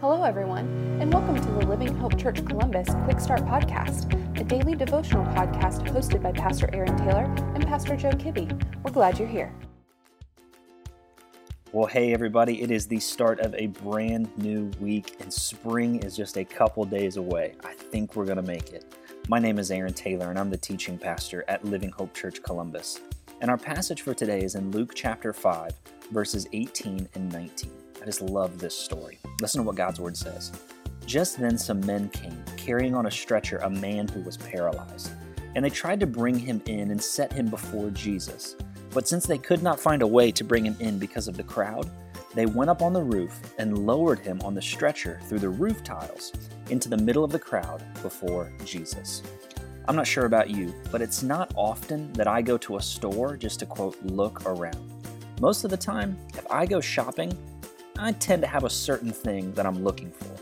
Hello, 0.00 0.24
everyone, 0.24 0.64
and 0.98 1.12
welcome 1.12 1.36
to 1.36 1.50
the 1.50 1.66
Living 1.66 1.94
Hope 1.94 2.18
Church 2.18 2.42
Columbus 2.46 2.88
Quick 3.04 3.20
Start 3.20 3.42
Podcast, 3.42 4.10
a 4.40 4.44
daily 4.44 4.74
devotional 4.74 5.26
podcast 5.34 5.86
hosted 5.88 6.22
by 6.22 6.32
Pastor 6.32 6.70
Aaron 6.72 6.96
Taylor 6.96 7.24
and 7.54 7.66
Pastor 7.66 7.94
Joe 7.98 8.12
Kibbe. 8.12 8.50
We're 8.82 8.92
glad 8.92 9.18
you're 9.18 9.28
here. 9.28 9.52
Well, 11.72 11.86
hey, 11.86 12.14
everybody, 12.14 12.62
it 12.62 12.70
is 12.70 12.86
the 12.86 12.98
start 12.98 13.40
of 13.40 13.54
a 13.56 13.66
brand 13.66 14.30
new 14.38 14.70
week, 14.80 15.16
and 15.20 15.30
spring 15.30 15.96
is 15.96 16.16
just 16.16 16.38
a 16.38 16.46
couple 16.46 16.86
days 16.86 17.18
away. 17.18 17.56
I 17.62 17.74
think 17.74 18.16
we're 18.16 18.24
going 18.24 18.36
to 18.36 18.42
make 18.42 18.70
it. 18.70 18.94
My 19.28 19.38
name 19.38 19.58
is 19.58 19.70
Aaron 19.70 19.92
Taylor, 19.92 20.30
and 20.30 20.38
I'm 20.38 20.48
the 20.48 20.56
teaching 20.56 20.96
pastor 20.96 21.44
at 21.46 21.62
Living 21.66 21.90
Hope 21.90 22.14
Church 22.14 22.42
Columbus. 22.42 23.00
And 23.42 23.50
our 23.50 23.58
passage 23.58 24.00
for 24.00 24.14
today 24.14 24.40
is 24.40 24.54
in 24.54 24.70
Luke 24.70 24.92
chapter 24.94 25.34
5, 25.34 25.72
verses 26.10 26.46
18 26.54 27.06
and 27.14 27.30
19. 27.30 27.70
I 28.00 28.06
just 28.06 28.22
love 28.22 28.58
this 28.58 28.74
story. 28.74 29.18
Listen 29.40 29.60
to 29.60 29.66
what 29.66 29.76
God's 29.76 30.00
word 30.00 30.16
says. 30.16 30.52
Just 31.04 31.38
then, 31.38 31.58
some 31.58 31.84
men 31.84 32.08
came, 32.10 32.42
carrying 32.56 32.94
on 32.94 33.06
a 33.06 33.10
stretcher 33.10 33.58
a 33.58 33.68
man 33.68 34.08
who 34.08 34.20
was 34.22 34.36
paralyzed. 34.36 35.12
And 35.54 35.64
they 35.64 35.70
tried 35.70 36.00
to 36.00 36.06
bring 36.06 36.38
him 36.38 36.62
in 36.66 36.90
and 36.90 37.02
set 37.02 37.32
him 37.32 37.46
before 37.46 37.90
Jesus. 37.90 38.56
But 38.90 39.06
since 39.06 39.26
they 39.26 39.38
could 39.38 39.62
not 39.62 39.80
find 39.80 40.02
a 40.02 40.06
way 40.06 40.30
to 40.32 40.44
bring 40.44 40.64
him 40.64 40.76
in 40.80 40.98
because 40.98 41.28
of 41.28 41.36
the 41.36 41.42
crowd, 41.42 41.90
they 42.34 42.46
went 42.46 42.70
up 42.70 42.80
on 42.80 42.92
the 42.92 43.02
roof 43.02 43.40
and 43.58 43.86
lowered 43.86 44.20
him 44.20 44.40
on 44.42 44.54
the 44.54 44.62
stretcher 44.62 45.20
through 45.24 45.40
the 45.40 45.48
roof 45.48 45.82
tiles 45.82 46.32
into 46.70 46.88
the 46.88 46.96
middle 46.96 47.24
of 47.24 47.32
the 47.32 47.38
crowd 47.38 47.84
before 48.02 48.52
Jesus. 48.64 49.22
I'm 49.88 49.96
not 49.96 50.06
sure 50.06 50.26
about 50.26 50.50
you, 50.50 50.72
but 50.92 51.02
it's 51.02 51.22
not 51.24 51.52
often 51.56 52.12
that 52.12 52.28
I 52.28 52.40
go 52.42 52.56
to 52.58 52.76
a 52.76 52.82
store 52.82 53.36
just 53.36 53.58
to 53.60 53.66
quote, 53.66 54.00
look 54.04 54.46
around. 54.46 54.88
Most 55.40 55.64
of 55.64 55.70
the 55.70 55.76
time, 55.76 56.16
if 56.34 56.48
I 56.50 56.66
go 56.66 56.80
shopping, 56.80 57.36
I 58.02 58.12
tend 58.12 58.40
to 58.40 58.48
have 58.48 58.64
a 58.64 58.70
certain 58.70 59.12
thing 59.12 59.52
that 59.52 59.66
I'm 59.66 59.84
looking 59.84 60.10
for. 60.10 60.34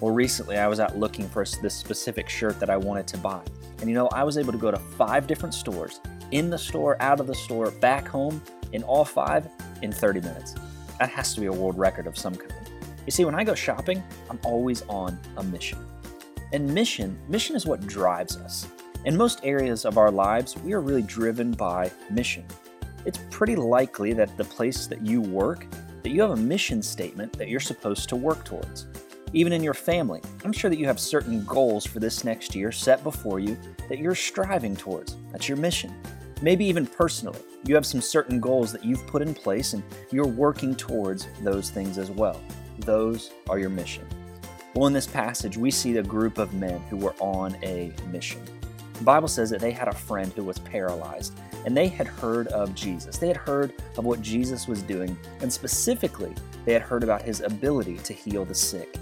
Well, 0.00 0.12
recently 0.12 0.58
I 0.58 0.66
was 0.66 0.80
out 0.80 0.98
looking 0.98 1.28
for 1.28 1.44
this 1.62 1.72
specific 1.72 2.28
shirt 2.28 2.58
that 2.58 2.68
I 2.68 2.76
wanted 2.76 3.06
to 3.06 3.18
buy. 3.18 3.42
And 3.80 3.88
you 3.88 3.94
know, 3.94 4.08
I 4.08 4.24
was 4.24 4.36
able 4.36 4.50
to 4.50 4.58
go 4.58 4.72
to 4.72 4.76
five 4.76 5.28
different 5.28 5.54
stores, 5.54 6.00
in 6.32 6.50
the 6.50 6.58
store, 6.58 7.00
out 7.00 7.20
of 7.20 7.28
the 7.28 7.34
store, 7.34 7.70
back 7.70 8.08
home, 8.08 8.42
in 8.72 8.82
all 8.82 9.04
five 9.04 9.48
in 9.82 9.92
30 9.92 10.22
minutes. 10.22 10.56
That 10.98 11.08
has 11.10 11.32
to 11.34 11.40
be 11.40 11.46
a 11.46 11.52
world 11.52 11.78
record 11.78 12.08
of 12.08 12.18
some 12.18 12.34
kind. 12.34 12.52
You 13.06 13.12
see, 13.12 13.24
when 13.24 13.36
I 13.36 13.44
go 13.44 13.54
shopping, 13.54 14.02
I'm 14.28 14.40
always 14.42 14.82
on 14.88 15.16
a 15.36 15.44
mission. 15.44 15.78
And 16.52 16.74
mission, 16.74 17.16
mission 17.28 17.54
is 17.54 17.66
what 17.66 17.86
drives 17.86 18.36
us. 18.36 18.66
In 19.04 19.16
most 19.16 19.38
areas 19.44 19.84
of 19.84 19.96
our 19.96 20.10
lives, 20.10 20.56
we 20.58 20.72
are 20.72 20.80
really 20.80 21.02
driven 21.02 21.52
by 21.52 21.88
mission. 22.10 22.44
It's 23.04 23.20
pretty 23.30 23.54
likely 23.54 24.12
that 24.14 24.36
the 24.36 24.42
place 24.42 24.88
that 24.88 25.06
you 25.06 25.20
work 25.20 25.68
that 26.06 26.12
you 26.12 26.22
have 26.22 26.30
a 26.30 26.36
mission 26.36 26.80
statement 26.80 27.32
that 27.32 27.48
you're 27.48 27.58
supposed 27.58 28.08
to 28.08 28.14
work 28.14 28.44
towards. 28.44 28.86
Even 29.32 29.52
in 29.52 29.60
your 29.60 29.74
family, 29.74 30.20
I'm 30.44 30.52
sure 30.52 30.70
that 30.70 30.78
you 30.78 30.86
have 30.86 31.00
certain 31.00 31.44
goals 31.44 31.84
for 31.84 31.98
this 31.98 32.22
next 32.22 32.54
year 32.54 32.70
set 32.70 33.02
before 33.02 33.40
you 33.40 33.58
that 33.88 33.98
you're 33.98 34.14
striving 34.14 34.76
towards. 34.76 35.16
That's 35.32 35.48
your 35.48 35.58
mission. 35.58 35.92
Maybe 36.42 36.64
even 36.64 36.86
personally, 36.86 37.40
you 37.64 37.74
have 37.74 37.84
some 37.84 38.00
certain 38.00 38.38
goals 38.38 38.70
that 38.70 38.84
you've 38.84 39.04
put 39.08 39.20
in 39.20 39.34
place 39.34 39.72
and 39.72 39.82
you're 40.12 40.28
working 40.28 40.76
towards 40.76 41.26
those 41.42 41.70
things 41.70 41.98
as 41.98 42.12
well. 42.12 42.40
Those 42.78 43.32
are 43.50 43.58
your 43.58 43.70
mission. 43.70 44.06
Well, 44.76 44.86
in 44.86 44.92
this 44.92 45.08
passage, 45.08 45.56
we 45.56 45.72
see 45.72 45.96
a 45.96 46.04
group 46.04 46.38
of 46.38 46.54
men 46.54 46.80
who 46.82 46.98
were 46.98 47.16
on 47.18 47.56
a 47.64 47.92
mission. 48.12 48.42
The 48.98 49.04
Bible 49.04 49.28
says 49.28 49.50
that 49.50 49.60
they 49.60 49.72
had 49.72 49.88
a 49.88 49.94
friend 49.94 50.32
who 50.32 50.44
was 50.44 50.58
paralyzed, 50.58 51.38
and 51.64 51.76
they 51.76 51.88
had 51.88 52.06
heard 52.06 52.48
of 52.48 52.74
Jesus. 52.74 53.18
They 53.18 53.28
had 53.28 53.36
heard 53.36 53.74
of 53.98 54.04
what 54.04 54.22
Jesus 54.22 54.66
was 54.66 54.82
doing, 54.82 55.16
and 55.40 55.52
specifically, 55.52 56.34
they 56.64 56.72
had 56.72 56.82
heard 56.82 57.02
about 57.02 57.22
his 57.22 57.40
ability 57.40 57.98
to 57.98 58.12
heal 58.12 58.44
the 58.44 58.54
sick. 58.54 58.96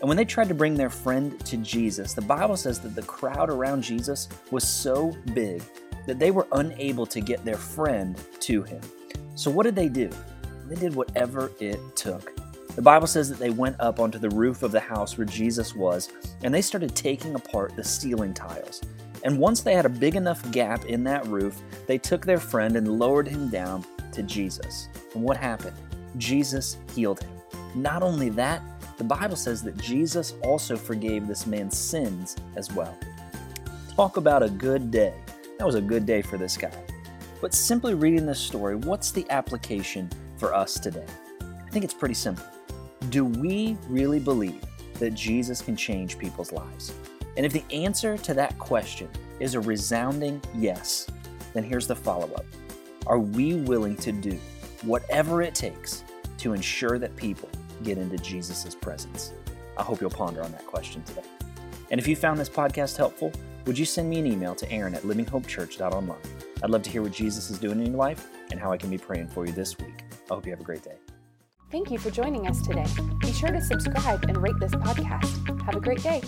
And 0.00 0.08
when 0.08 0.16
they 0.16 0.24
tried 0.24 0.48
to 0.48 0.54
bring 0.54 0.74
their 0.74 0.90
friend 0.90 1.40
to 1.46 1.56
Jesus, 1.56 2.12
the 2.12 2.22
Bible 2.22 2.56
says 2.56 2.78
that 2.80 2.94
the 2.94 3.02
crowd 3.02 3.50
around 3.50 3.82
Jesus 3.82 4.28
was 4.50 4.66
so 4.66 5.16
big 5.32 5.62
that 6.06 6.18
they 6.18 6.30
were 6.30 6.46
unable 6.52 7.06
to 7.06 7.20
get 7.20 7.44
their 7.44 7.56
friend 7.56 8.20
to 8.40 8.62
him. 8.62 8.80
So, 9.34 9.50
what 9.50 9.64
did 9.64 9.74
they 9.74 9.88
do? 9.88 10.10
They 10.66 10.76
did 10.76 10.94
whatever 10.94 11.52
it 11.58 11.80
took. 11.96 12.34
The 12.76 12.82
Bible 12.82 13.08
says 13.08 13.28
that 13.28 13.38
they 13.38 13.50
went 13.50 13.74
up 13.80 13.98
onto 13.98 14.18
the 14.18 14.30
roof 14.30 14.62
of 14.62 14.70
the 14.70 14.80
house 14.80 15.18
where 15.18 15.24
Jesus 15.24 15.74
was, 15.74 16.10
and 16.42 16.54
they 16.54 16.62
started 16.62 16.94
taking 16.94 17.34
apart 17.34 17.74
the 17.74 17.82
ceiling 17.82 18.32
tiles. 18.32 18.82
And 19.24 19.38
once 19.38 19.60
they 19.60 19.74
had 19.74 19.86
a 19.86 19.90
big 19.90 20.16
enough 20.16 20.48
gap 20.50 20.84
in 20.84 21.04
that 21.04 21.26
roof, 21.26 21.60
they 21.86 21.98
took 21.98 22.24
their 22.24 22.38
friend 22.38 22.76
and 22.76 22.98
lowered 22.98 23.28
him 23.28 23.48
down 23.48 23.84
to 24.12 24.22
Jesus. 24.22 24.88
And 25.14 25.22
what 25.22 25.36
happened? 25.36 25.76
Jesus 26.16 26.78
healed 26.94 27.22
him. 27.22 27.30
Not 27.74 28.02
only 28.02 28.28
that, 28.30 28.62
the 28.96 29.04
Bible 29.04 29.36
says 29.36 29.62
that 29.62 29.76
Jesus 29.76 30.34
also 30.42 30.76
forgave 30.76 31.26
this 31.26 31.46
man's 31.46 31.76
sins 31.76 32.36
as 32.56 32.72
well. 32.72 32.96
Talk 33.94 34.16
about 34.16 34.42
a 34.42 34.48
good 34.48 34.90
day. 34.90 35.14
That 35.58 35.66
was 35.66 35.74
a 35.74 35.80
good 35.80 36.06
day 36.06 36.22
for 36.22 36.36
this 36.36 36.56
guy. 36.56 36.72
But 37.40 37.54
simply 37.54 37.94
reading 37.94 38.26
this 38.26 38.40
story, 38.40 38.74
what's 38.74 39.12
the 39.12 39.26
application 39.30 40.10
for 40.36 40.54
us 40.54 40.78
today? 40.78 41.06
I 41.40 41.70
think 41.70 41.84
it's 41.84 41.94
pretty 41.94 42.14
simple. 42.14 42.44
Do 43.10 43.24
we 43.24 43.76
really 43.88 44.18
believe 44.18 44.62
that 44.94 45.14
Jesus 45.14 45.62
can 45.62 45.76
change 45.76 46.18
people's 46.18 46.50
lives? 46.50 46.92
And 47.38 47.46
if 47.46 47.52
the 47.52 47.64
answer 47.72 48.18
to 48.18 48.34
that 48.34 48.58
question 48.58 49.08
is 49.38 49.54
a 49.54 49.60
resounding 49.60 50.42
yes, 50.56 51.06
then 51.54 51.62
here's 51.62 51.86
the 51.86 51.94
follow 51.94 52.30
up 52.34 52.44
Are 53.06 53.20
we 53.20 53.54
willing 53.54 53.96
to 53.98 54.10
do 54.10 54.36
whatever 54.82 55.40
it 55.40 55.54
takes 55.54 56.02
to 56.38 56.52
ensure 56.52 56.98
that 56.98 57.14
people 57.14 57.48
get 57.84 57.96
into 57.96 58.18
Jesus' 58.18 58.74
presence? 58.74 59.32
I 59.76 59.84
hope 59.84 60.00
you'll 60.00 60.10
ponder 60.10 60.42
on 60.42 60.50
that 60.50 60.66
question 60.66 61.04
today. 61.04 61.22
And 61.92 62.00
if 62.00 62.08
you 62.08 62.16
found 62.16 62.40
this 62.40 62.48
podcast 62.48 62.96
helpful, 62.96 63.32
would 63.66 63.78
you 63.78 63.84
send 63.84 64.10
me 64.10 64.18
an 64.18 64.26
email 64.26 64.56
to 64.56 64.70
Aaron 64.72 64.96
at 64.96 65.02
livinghopechurch.online? 65.02 66.18
I'd 66.64 66.70
love 66.70 66.82
to 66.82 66.90
hear 66.90 67.02
what 67.02 67.12
Jesus 67.12 67.50
is 67.50 67.58
doing 67.58 67.78
in 67.78 67.86
your 67.86 67.96
life 67.96 68.26
and 68.50 68.58
how 68.58 68.72
I 68.72 68.76
can 68.76 68.90
be 68.90 68.98
praying 68.98 69.28
for 69.28 69.46
you 69.46 69.52
this 69.52 69.78
week. 69.78 70.02
I 70.28 70.34
hope 70.34 70.44
you 70.44 70.50
have 70.50 70.60
a 70.60 70.64
great 70.64 70.82
day. 70.82 70.96
Thank 71.70 71.92
you 71.92 71.98
for 71.98 72.10
joining 72.10 72.48
us 72.48 72.66
today. 72.66 72.86
Be 73.20 73.32
sure 73.32 73.52
to 73.52 73.60
subscribe 73.60 74.24
and 74.24 74.42
rate 74.42 74.58
this 74.58 74.72
podcast. 74.72 75.62
Have 75.62 75.76
a 75.76 75.80
great 75.80 76.02
day. 76.02 76.20